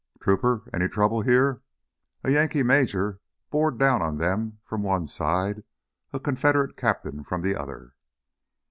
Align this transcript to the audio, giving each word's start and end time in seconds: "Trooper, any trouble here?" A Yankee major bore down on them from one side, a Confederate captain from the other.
"Trooper, 0.19 0.63
any 0.73 0.87
trouble 0.89 1.21
here?" 1.21 1.61
A 2.23 2.31
Yankee 2.31 2.63
major 2.63 3.19
bore 3.51 3.69
down 3.69 4.01
on 4.01 4.17
them 4.17 4.57
from 4.63 4.81
one 4.81 5.05
side, 5.05 5.63
a 6.11 6.19
Confederate 6.19 6.75
captain 6.75 7.23
from 7.23 7.43
the 7.43 7.55
other. 7.55 7.93